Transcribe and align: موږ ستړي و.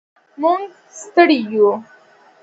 موږ 0.41 0.61
ستړي 0.99 1.39
و. 1.65 1.65